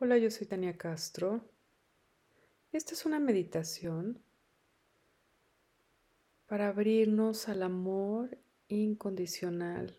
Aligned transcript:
Hola, 0.00 0.18
yo 0.18 0.28
soy 0.28 0.48
Tania 0.48 0.76
Castro. 0.76 1.48
Esta 2.72 2.94
es 2.94 3.06
una 3.06 3.20
meditación 3.20 4.20
para 6.46 6.68
abrirnos 6.68 7.48
al 7.48 7.62
amor 7.62 8.36
incondicional 8.66 9.96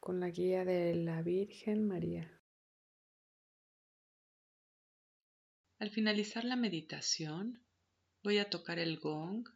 con 0.00 0.18
la 0.18 0.30
guía 0.30 0.64
de 0.64 0.96
la 0.96 1.22
Virgen 1.22 1.86
María. 1.86 2.40
Al 5.78 5.90
finalizar 5.90 6.44
la 6.44 6.56
meditación, 6.56 7.62
voy 8.24 8.38
a 8.38 8.50
tocar 8.50 8.80
el 8.80 8.98
gong 8.98 9.48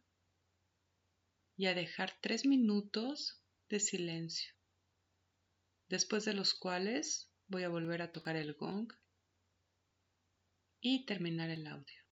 y 1.57 1.65
a 1.65 1.75
dejar 1.75 2.13
tres 2.21 2.45
minutos 2.45 3.41
de 3.67 3.81
silencio, 3.81 4.53
después 5.89 6.23
de 6.23 6.33
los 6.33 6.53
cuales 6.53 7.29
voy 7.49 7.63
a 7.63 7.69
volver 7.69 8.01
a 8.01 8.13
tocar 8.13 8.37
el 8.37 8.53
gong 8.53 8.87
y 10.83 11.05
terminar 11.05 11.49
el 11.49 11.65
audio. 11.65 12.03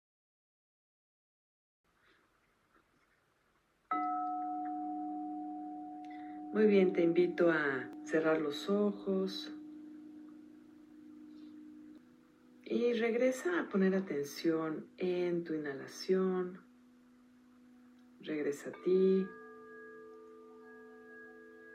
Muy 6.53 6.65
bien, 6.67 6.93
te 6.93 7.03
invito 7.03 7.51
a 7.51 7.89
cerrar 8.05 8.41
los 8.41 8.69
ojos 8.69 9.53
y 12.63 12.93
regresa 12.93 13.59
a 13.59 13.69
poner 13.69 13.93
atención 13.93 14.87
en 14.97 15.43
tu 15.43 15.53
inhalación. 15.53 16.61
Regresa 18.21 18.69
a 18.69 18.83
ti. 18.83 19.27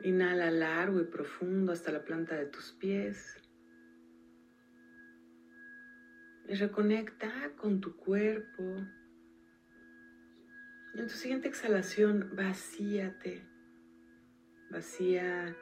Inhala 0.03 0.51
largo 0.51 1.01
y 1.01 1.05
profundo 1.05 1.73
hasta 1.73 1.93
la 1.93 2.05
planta 2.05 2.37
de 2.37 2.47
tus 2.47 2.73
pies. 2.73 3.46
Reconecta 6.49 7.53
con 7.57 7.81
tu 7.81 7.97
cuerpo. 7.97 8.63
Y 10.95 11.01
en 11.01 11.07
tu 11.07 11.15
siguiente 11.15 11.49
exhalación, 11.49 12.31
vacíate 12.35 13.57
vacía 14.71 15.57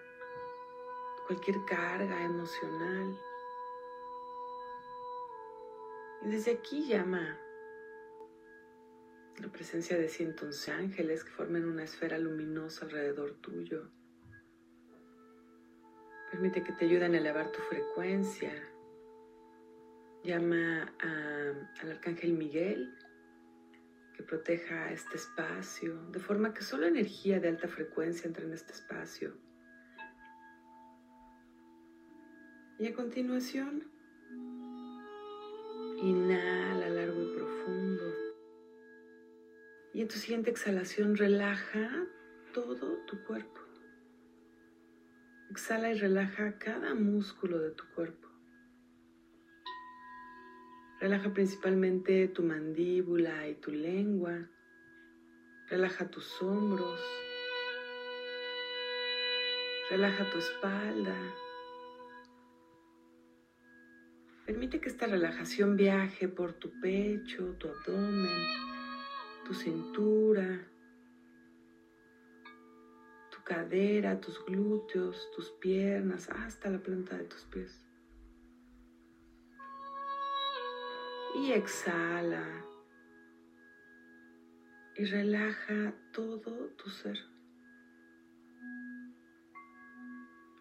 cualquier 1.26 1.56
carga 1.66 2.24
emocional. 2.24 3.16
Y 6.22 6.28
desde 6.28 6.52
aquí 6.52 6.88
llama 6.88 7.38
la 9.40 9.48
presencia 9.48 9.98
de 9.98 10.08
cientos 10.08 10.68
ángeles 10.68 11.24
que 11.24 11.30
formen 11.30 11.66
una 11.66 11.84
esfera 11.84 12.18
luminosa 12.18 12.86
alrededor 12.86 13.34
tuyo. 13.40 13.90
Permite 16.30 16.62
que 16.64 16.72
te 16.72 16.86
ayuden 16.86 17.14
a 17.14 17.18
elevar 17.18 17.52
tu 17.52 17.60
frecuencia. 17.60 18.52
Llama 20.24 20.90
al 21.00 21.90
arcángel 21.90 22.32
Miguel 22.32 22.94
que 24.16 24.22
proteja 24.22 24.90
este 24.90 25.16
espacio, 25.16 26.02
de 26.12 26.18
forma 26.18 26.54
que 26.54 26.62
solo 26.62 26.86
energía 26.86 27.40
de 27.40 27.48
alta 27.48 27.68
frecuencia 27.68 28.26
entre 28.26 28.46
en 28.46 28.54
este 28.54 28.72
espacio. 28.72 29.36
Y 32.78 32.86
a 32.86 32.94
continuación, 32.94 33.84
inhala 36.00 36.88
largo 36.88 37.22
y 37.22 37.36
profundo. 37.36 38.04
Y 39.92 40.00
en 40.00 40.08
tu 40.08 40.14
siguiente 40.14 40.50
exhalación 40.50 41.16
relaja 41.16 42.06
todo 42.54 42.96
tu 43.06 43.22
cuerpo. 43.24 43.60
Exhala 45.50 45.92
y 45.92 45.98
relaja 45.98 46.58
cada 46.58 46.94
músculo 46.94 47.58
de 47.58 47.72
tu 47.72 47.84
cuerpo. 47.94 48.23
Relaja 51.04 51.34
principalmente 51.34 52.28
tu 52.28 52.42
mandíbula 52.42 53.46
y 53.46 53.56
tu 53.56 53.70
lengua. 53.70 54.48
Relaja 55.68 56.08
tus 56.08 56.40
hombros. 56.40 56.98
Relaja 59.90 60.30
tu 60.30 60.38
espalda. 60.38 61.14
Permite 64.46 64.80
que 64.80 64.88
esta 64.88 65.06
relajación 65.06 65.76
viaje 65.76 66.26
por 66.26 66.54
tu 66.54 66.70
pecho, 66.80 67.54
tu 67.58 67.68
abdomen, 67.68 68.42
tu 69.46 69.52
cintura, 69.52 70.66
tu 73.30 73.44
cadera, 73.44 74.18
tus 74.22 74.42
glúteos, 74.46 75.30
tus 75.36 75.50
piernas, 75.50 76.30
hasta 76.30 76.70
la 76.70 76.78
planta 76.78 77.18
de 77.18 77.24
tus 77.24 77.42
pies. 77.44 77.84
Y 81.34 81.52
exhala 81.52 82.64
y 84.96 85.04
relaja 85.04 85.92
todo 86.12 86.68
tu 86.76 86.88
ser. 86.88 87.18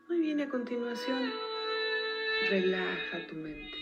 Muy 0.10 0.20
bien, 0.20 0.42
a 0.42 0.50
continuación, 0.50 1.32
relaja 2.50 3.28
tu 3.28 3.36
mente. 3.36 3.78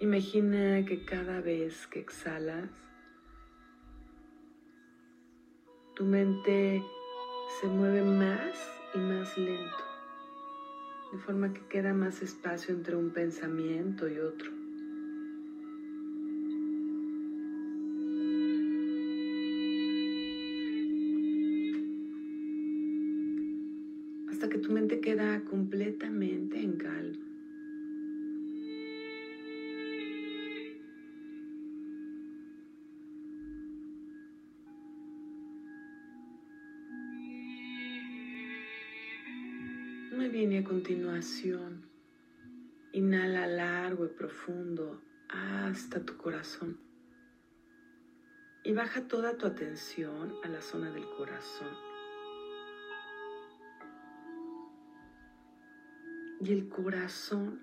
Imagina 0.00 0.84
que 0.86 1.04
cada 1.04 1.40
vez 1.40 1.86
que 1.86 2.00
exhalas, 2.00 2.70
tu 5.94 6.04
mente 6.04 6.82
se 7.60 7.66
mueve 7.66 8.02
más 8.02 8.58
y 8.94 8.98
más 8.98 9.36
lento, 9.36 9.84
de 11.12 11.18
forma 11.18 11.52
que 11.52 11.66
queda 11.68 11.92
más 11.92 12.22
espacio 12.22 12.74
entre 12.74 12.96
un 12.96 13.10
pensamiento 13.10 14.08
y 14.08 14.18
otro. 14.18 14.55
Que 24.36 24.58
tu 24.58 24.70
mente 24.70 25.00
queda 25.00 25.42
completamente 25.44 26.60
en 26.60 26.76
calma. 26.76 27.24
Muy 40.14 40.28
bien, 40.28 40.52
y 40.52 40.58
a 40.58 40.64
continuación, 40.64 41.82
inhala 42.92 43.46
largo 43.46 44.04
y 44.04 44.08
profundo 44.08 45.00
hasta 45.30 46.04
tu 46.04 46.16
corazón. 46.18 46.78
Y 48.64 48.72
baja 48.72 49.08
toda 49.08 49.38
tu 49.38 49.46
atención 49.46 50.34
a 50.44 50.48
la 50.48 50.60
zona 50.60 50.90
del 50.90 51.06
corazón. 51.16 51.95
Y 56.40 56.52
el 56.52 56.68
corazón 56.68 57.60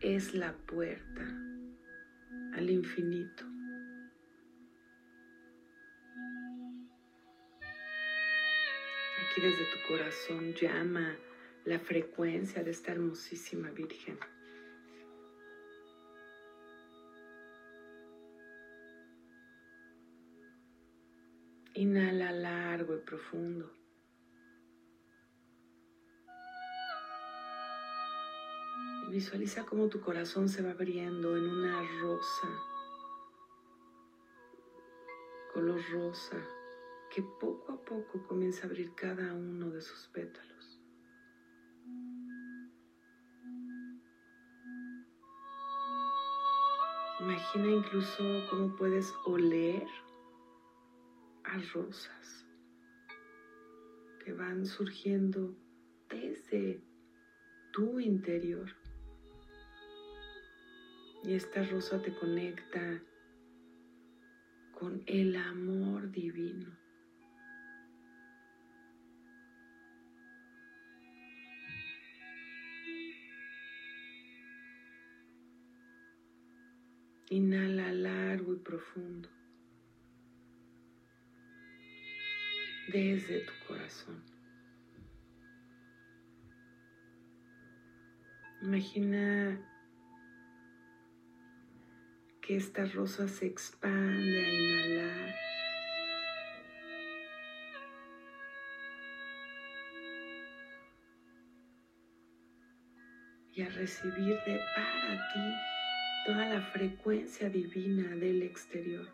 es 0.00 0.34
la 0.34 0.52
puerta 0.52 1.22
al 2.52 2.70
infinito. 2.70 3.44
Aquí 9.22 9.40
desde 9.40 9.64
tu 9.64 9.88
corazón 9.88 10.52
llama 10.54 11.16
la 11.64 11.78
frecuencia 11.78 12.62
de 12.62 12.70
esta 12.70 12.92
hermosísima 12.92 13.70
Virgen. 13.70 14.18
Inhala 21.74 22.30
largo 22.30 22.94
y 22.94 23.00
profundo. 23.00 23.83
Visualiza 29.14 29.64
cómo 29.64 29.88
tu 29.88 30.00
corazón 30.00 30.48
se 30.48 30.60
va 30.60 30.72
abriendo 30.72 31.36
en 31.36 31.44
una 31.44 31.88
rosa, 32.00 32.48
color 35.52 35.80
rosa, 35.92 36.44
que 37.14 37.22
poco 37.22 37.74
a 37.74 37.84
poco 37.84 38.26
comienza 38.26 38.62
a 38.62 38.66
abrir 38.66 38.92
cada 38.96 39.32
uno 39.32 39.70
de 39.70 39.80
sus 39.82 40.08
pétalos. 40.08 40.80
Imagina 47.20 47.70
incluso 47.70 48.24
cómo 48.50 48.74
puedes 48.74 49.14
oler 49.26 49.86
a 51.44 51.56
rosas 51.72 52.44
que 54.24 54.32
van 54.32 54.66
surgiendo 54.66 55.54
desde 56.08 56.82
tu 57.72 58.00
interior. 58.00 58.68
Y 61.24 61.32
esta 61.32 61.62
rosa 61.64 62.02
te 62.02 62.12
conecta 62.14 63.00
con 64.78 65.02
el 65.06 65.36
amor 65.36 66.10
divino. 66.10 66.70
Inhala 77.30 77.90
largo 77.92 78.52
y 78.52 78.58
profundo 78.58 79.30
desde 82.92 83.40
tu 83.40 83.52
corazón. 83.66 84.22
Imagina 88.60 89.73
que 92.46 92.56
esta 92.56 92.84
rosa 92.84 93.26
se 93.26 93.46
expande 93.46 94.44
a 94.44 94.52
inhalar. 94.52 95.34
Y 103.54 103.62
a 103.62 103.68
recibir 103.70 104.36
de 104.44 104.60
para 104.76 105.32
ti 105.32 105.54
toda 106.26 106.46
la 106.46 106.60
frecuencia 106.60 107.48
divina 107.48 108.14
del 108.16 108.42
exterior. 108.42 109.08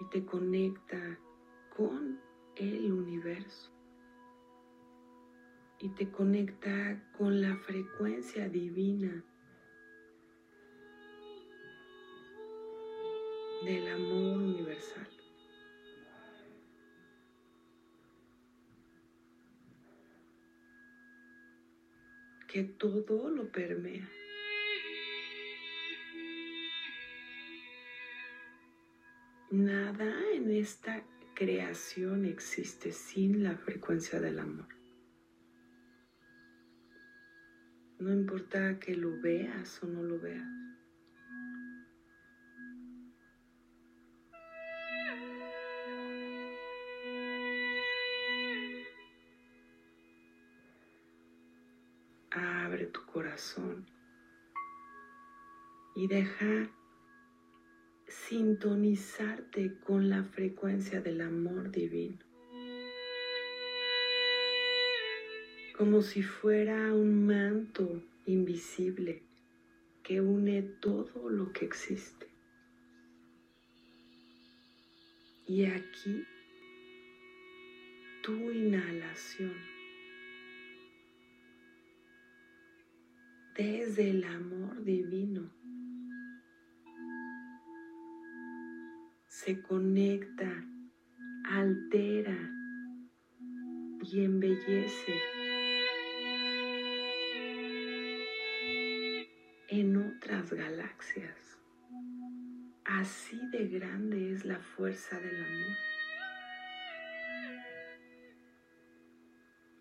Y 0.00 0.08
te 0.08 0.24
conecta 0.24 1.18
con 1.76 2.18
el 2.54 2.92
universo. 2.92 3.70
Y 5.80 5.90
te 5.90 6.10
conecta 6.10 7.12
con 7.18 7.42
la 7.42 7.56
frecuencia 7.56 8.48
divina 8.48 9.22
del 13.66 13.88
amor 13.88 14.38
universal. 14.38 15.08
Que 22.46 22.62
todo 22.62 23.28
lo 23.28 23.50
permea. 23.50 24.08
Nada 29.50 30.14
en 30.32 30.52
esta 30.52 31.04
creación 31.34 32.24
existe 32.24 32.92
sin 32.92 33.42
la 33.42 33.56
frecuencia 33.56 34.20
del 34.20 34.38
amor. 34.38 34.68
No 37.98 38.12
importa 38.12 38.78
que 38.78 38.94
lo 38.94 39.20
veas 39.20 39.82
o 39.82 39.86
no 39.86 40.04
lo 40.04 40.20
veas. 40.20 40.65
Y 55.94 56.06
deja 56.08 56.70
sintonizarte 58.08 59.78
con 59.80 60.08
la 60.08 60.24
frecuencia 60.24 61.02
del 61.02 61.20
amor 61.20 61.70
divino. 61.70 62.18
Como 65.76 66.00
si 66.00 66.22
fuera 66.22 66.94
un 66.94 67.26
manto 67.26 68.02
invisible 68.24 69.22
que 70.02 70.22
une 70.22 70.62
todo 70.62 71.28
lo 71.28 71.52
que 71.52 71.66
existe. 71.66 72.26
Y 75.46 75.66
aquí 75.66 76.24
tu 78.22 78.32
inhalación 78.32 79.75
desde 83.56 84.10
el 84.10 84.24
amor 84.24 84.84
divino 84.84 85.50
se 89.26 89.62
conecta, 89.62 90.64
altera 91.44 92.36
y 94.02 94.24
embellece 94.24 95.14
en 99.68 99.96
otras 99.96 100.52
galaxias. 100.52 101.58
Así 102.84 103.40
de 103.52 103.68
grande 103.68 104.32
es 104.32 104.44
la 104.44 104.58
fuerza 104.58 105.18
del 105.18 105.44
amor. 105.44 105.76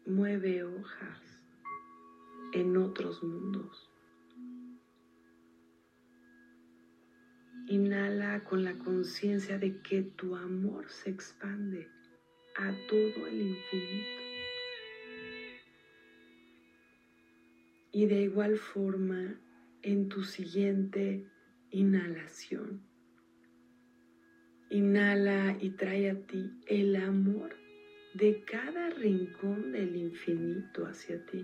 Mueve 0.06 0.64
hojas 0.64 1.45
en 2.56 2.78
otros 2.78 3.22
mundos. 3.22 3.92
Inhala 7.68 8.46
con 8.46 8.64
la 8.64 8.78
conciencia 8.78 9.60
de 9.60 9.82
que 9.82 10.04
tu 10.04 10.36
amor 10.36 10.90
se 10.90 11.10
expande 11.10 11.90
a 12.56 12.74
todo 12.88 13.28
el 13.28 13.42
infinito. 13.42 14.22
Y 17.92 18.06
de 18.06 18.22
igual 18.22 18.58
forma, 18.58 19.38
en 19.82 20.08
tu 20.08 20.24
siguiente 20.24 21.26
inhalación, 21.72 22.82
inhala 24.70 25.58
y 25.60 25.72
trae 25.72 26.10
a 26.10 26.16
ti 26.26 26.52
el 26.68 26.96
amor 26.96 27.54
de 28.14 28.46
cada 28.46 28.92
rincón 28.92 29.74
del 29.74 29.96
infinito 29.96 30.86
hacia 30.86 31.24
ti. 31.26 31.44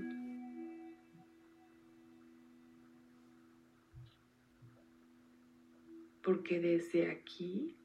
Porque 6.23 6.59
desde 6.59 7.09
aquí, 7.09 7.75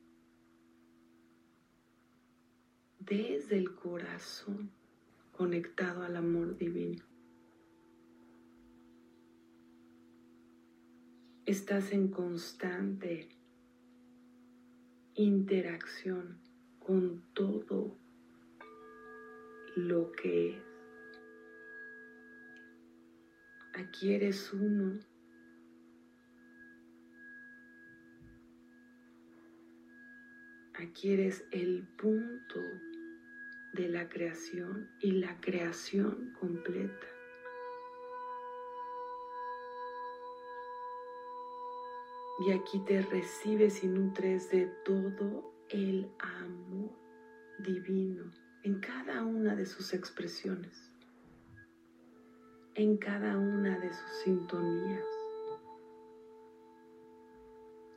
desde 2.99 3.57
el 3.57 3.75
corazón, 3.75 4.71
conectado 5.33 6.03
al 6.03 6.17
amor 6.17 6.57
divino, 6.57 7.05
estás 11.45 11.93
en 11.93 12.09
constante 12.09 13.29
interacción 15.15 16.39
con 16.79 17.23
todo 17.33 17.97
lo 19.77 20.13
que 20.13 20.51
es. 20.51 20.63
Aquí 23.75 24.15
eres 24.15 24.53
uno 24.53 24.99
Aquí 30.87 31.13
eres 31.13 31.45
el 31.51 31.83
punto 31.99 32.61
de 33.73 33.89
la 33.89 34.09
creación 34.09 34.89
y 35.01 35.13
la 35.13 35.41
creación 35.41 36.33
completa. 36.39 37.07
Y 42.47 42.53
aquí 42.53 42.79
te 42.87 43.03
recibes 43.03 43.83
y 43.83 43.89
nutres 43.89 44.49
de 44.51 44.67
todo 44.85 45.53
el 45.71 46.09
amor 46.21 46.93
divino 47.59 48.31
en 48.63 48.79
cada 48.79 49.25
una 49.25 49.57
de 49.57 49.67
sus 49.67 49.93
expresiones, 49.93 50.93
en 52.75 52.97
cada 52.99 53.37
una 53.37 53.77
de 53.81 53.93
sus 53.93 54.11
sintonías. 54.23 54.96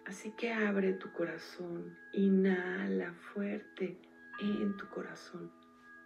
Así 0.10 0.32
que 0.32 0.52
abre 0.52 0.94
tu 0.94 1.14
corazón, 1.14 1.96
inhala 2.14 3.14
fuerte 3.14 3.96
en 4.42 4.76
tu 4.76 4.90
corazón 4.90 5.52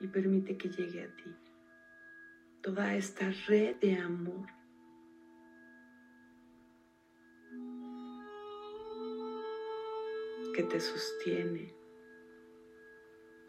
y 0.01 0.07
permite 0.07 0.57
que 0.57 0.67
llegue 0.67 1.03
a 1.03 1.15
ti 1.15 1.33
toda 2.61 2.95
esta 2.95 3.31
red 3.47 3.77
de 3.77 3.95
amor. 3.95 4.45
que 10.53 10.63
te 10.63 10.79
sostiene, 10.79 11.73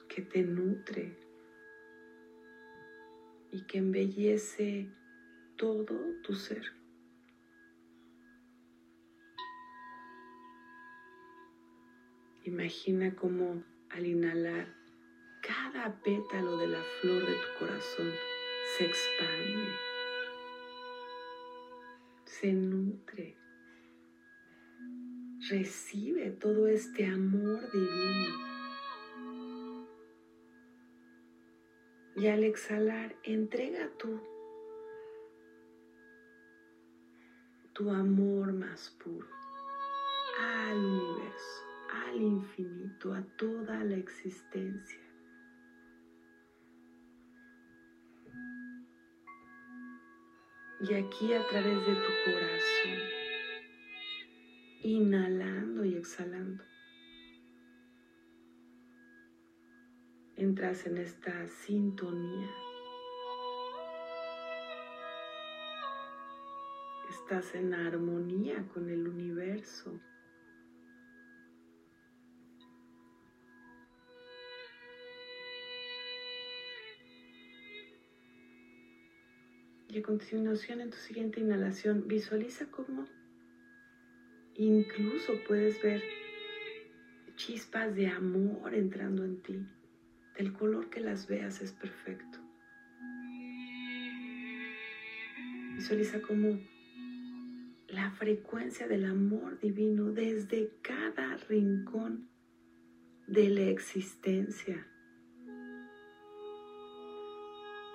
que 0.08 0.22
te 0.22 0.42
nutre 0.42 1.18
y 3.50 3.60
que 3.66 3.76
embellece 3.76 4.88
todo 5.56 5.98
tu 6.22 6.32
ser. 6.32 6.83
Imagina 12.44 13.14
cómo 13.14 13.62
al 13.90 14.06
inhalar 14.06 14.66
cada 15.40 16.00
pétalo 16.02 16.56
de 16.58 16.68
la 16.68 16.82
flor 17.00 17.26
de 17.26 17.32
tu 17.32 17.58
corazón 17.58 18.12
se 18.76 18.84
expande, 18.84 19.68
se 22.24 22.52
nutre, 22.52 23.36
recibe 25.50 26.30
todo 26.30 26.68
este 26.68 27.06
amor 27.06 27.60
divino. 27.72 28.44
Y 32.16 32.26
al 32.28 32.44
exhalar, 32.44 33.16
entrega 33.24 33.90
tú 33.98 34.20
tu 37.74 37.90
amor 37.90 38.52
más 38.52 38.96
puro 39.02 39.26
al 40.38 40.76
universo, 40.76 41.23
al 42.14 42.22
infinito, 42.22 43.12
a 43.12 43.22
toda 43.36 43.82
la 43.84 43.96
existencia. 43.96 45.00
Y 50.80 50.94
aquí 50.94 51.32
a 51.32 51.44
través 51.48 51.86
de 51.86 51.94
tu 51.94 52.12
corazón, 52.24 52.98
inhalando 54.82 55.84
y 55.84 55.96
exhalando, 55.96 56.62
entras 60.36 60.86
en 60.86 60.98
esta 60.98 61.48
sintonía. 61.48 62.50
Estás 67.10 67.54
en 67.54 67.72
armonía 67.72 68.68
con 68.74 68.88
el 68.90 69.08
universo. 69.08 69.98
Y 79.94 79.98
a 79.98 80.02
continuación 80.02 80.80
en 80.80 80.90
tu 80.90 80.96
siguiente 80.96 81.38
inhalación 81.38 82.08
visualiza 82.08 82.66
cómo 82.66 83.06
incluso 84.56 85.34
puedes 85.46 85.80
ver 85.80 86.02
chispas 87.36 87.94
de 87.94 88.08
amor 88.08 88.74
entrando 88.74 89.24
en 89.24 89.40
ti. 89.40 89.64
Del 90.36 90.52
color 90.52 90.90
que 90.90 90.98
las 90.98 91.28
veas 91.28 91.60
es 91.60 91.70
perfecto. 91.70 92.40
Visualiza 95.76 96.20
cómo 96.22 96.58
la 97.86 98.10
frecuencia 98.10 98.88
del 98.88 99.04
amor 99.04 99.60
divino 99.60 100.10
desde 100.10 100.72
cada 100.82 101.36
rincón 101.36 102.28
de 103.28 103.48
la 103.48 103.62
existencia, 103.62 104.88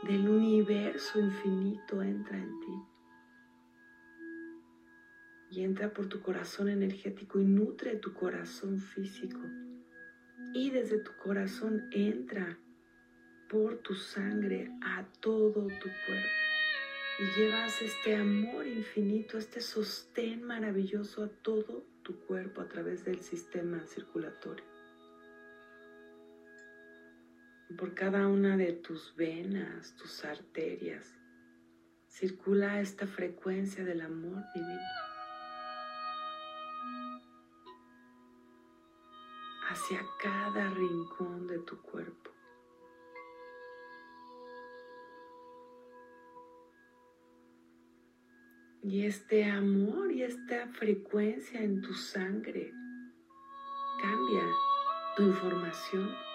del 0.09 0.27
universo 0.27 1.19
infinito 1.19 2.01
entra 2.01 2.35
en 2.35 2.59
ti 2.61 2.83
y 5.51 5.63
entra 5.63 5.93
por 5.93 6.09
tu 6.09 6.19
corazón 6.23 6.67
energético 6.67 7.39
y 7.39 7.45
nutre 7.45 7.95
tu 7.97 8.15
corazón 8.15 8.79
físico. 8.81 9.39
Y 10.55 10.71
desde 10.71 10.97
tu 10.97 11.11
corazón 11.23 11.89
entra 11.91 12.57
por 13.51 13.77
tu 13.83 13.93
sangre 13.93 14.71
a 14.81 15.05
todo 15.19 15.67
tu 15.67 15.89
cuerpo 16.07 16.29
y 17.19 17.39
llevas 17.39 17.79
este 17.83 18.15
amor 18.15 18.65
infinito, 18.65 19.37
este 19.37 19.61
sostén 19.61 20.41
maravilloso 20.41 21.23
a 21.23 21.27
todo 21.27 21.85
tu 22.01 22.19
cuerpo 22.21 22.61
a 22.61 22.67
través 22.67 23.05
del 23.05 23.19
sistema 23.19 23.85
circulatorio. 23.85 24.78
Por 27.77 27.93
cada 27.93 28.27
una 28.27 28.57
de 28.57 28.73
tus 28.73 29.15
venas, 29.15 29.95
tus 29.95 30.25
arterias, 30.25 31.15
circula 32.07 32.81
esta 32.81 33.07
frecuencia 33.07 33.83
del 33.83 34.01
amor 34.01 34.43
divino. 34.53 35.09
hacia 39.69 40.03
cada 40.21 40.69
rincón 40.71 41.47
de 41.47 41.59
tu 41.59 41.79
cuerpo. 41.81 42.31
Y 48.81 49.05
este 49.05 49.45
amor 49.45 50.11
y 50.11 50.23
esta 50.23 50.67
frecuencia 50.69 51.61
en 51.61 51.81
tu 51.81 51.93
sangre 51.93 52.71
cambia 54.01 54.43
tu 55.15 55.23
información. 55.23 56.28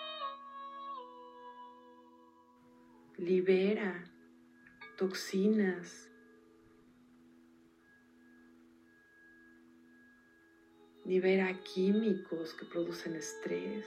Libera 3.16 4.04
toxinas. 4.96 6.10
Libera 11.04 11.62
químicos 11.62 12.54
que 12.54 12.64
producen 12.64 13.14
estrés. 13.14 13.86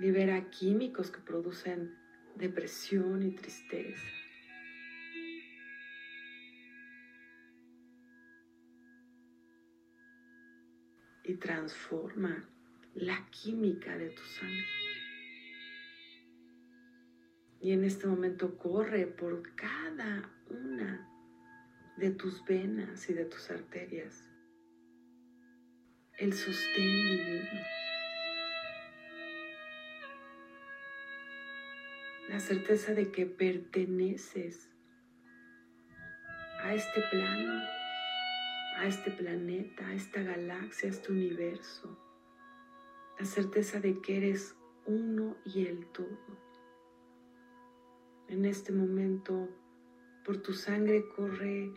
Libera 0.00 0.50
químicos 0.50 1.12
que 1.12 1.20
producen 1.20 1.96
depresión 2.34 3.22
y 3.22 3.30
tristeza. 3.36 4.02
Y 11.22 11.36
transforma 11.36 12.48
la 12.94 13.26
química 13.30 13.96
de 13.96 14.10
tu 14.10 14.22
sangre. 14.22 14.66
Y 17.60 17.72
en 17.72 17.84
este 17.84 18.06
momento 18.06 18.56
corre 18.56 19.06
por 19.06 19.54
cada 19.54 20.30
una 20.48 21.06
de 21.98 22.10
tus 22.10 22.44
venas 22.44 23.08
y 23.10 23.12
de 23.12 23.26
tus 23.26 23.50
arterias 23.50 24.24
el 26.18 26.34
sostén 26.34 26.84
divino. 26.84 27.60
la 32.30 32.38
certeza 32.38 32.94
de 32.94 33.10
que 33.10 33.26
perteneces 33.26 34.70
a 36.62 36.74
este 36.74 37.00
plano, 37.10 37.60
a 38.76 38.86
este 38.86 39.10
planeta, 39.10 39.88
a 39.88 39.94
esta 39.94 40.22
galaxia, 40.22 40.88
a 40.88 40.92
este 40.92 41.10
universo, 41.10 41.98
la 43.20 43.26
certeza 43.26 43.80
de 43.80 44.00
que 44.00 44.16
eres 44.16 44.56
uno 44.86 45.36
y 45.44 45.66
el 45.66 45.84
todo. 45.88 46.08
En 48.28 48.46
este 48.46 48.72
momento, 48.72 49.46
por 50.24 50.38
tu 50.38 50.54
sangre 50.54 51.04
corre 51.14 51.70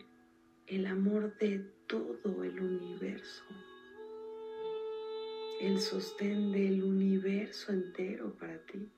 el 0.66 0.86
amor 0.86 1.36
de 1.36 1.58
todo 1.86 2.44
el 2.44 2.58
universo, 2.62 3.44
el 5.60 5.78
sostén 5.80 6.50
del 6.50 6.82
universo 6.82 7.72
entero 7.72 8.34
para 8.38 8.56
ti. 8.64 8.88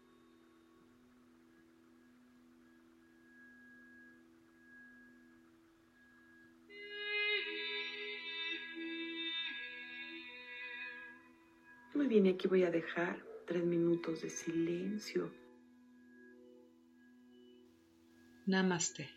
Muy 11.97 12.09
bien, 12.09 12.26
aquí 12.26 12.47
voy 12.47 12.62
a 12.62 12.71
dejar 12.71 13.17
tres 13.47 13.65
minutos 13.65 14.21
de 14.21 14.29
silencio. 14.29 15.33
Namaste. 18.45 19.09